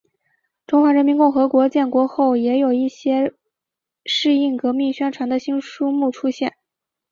[0.65, 3.35] 中华人民共和国建国后也有一些
[4.03, 6.55] 适应革命宣传的新书目出现。